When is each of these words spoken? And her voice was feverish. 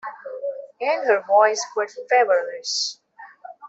And 0.79 1.05
her 1.05 1.23
voice 1.27 1.63
was 1.75 1.95
feverish. 2.09 2.95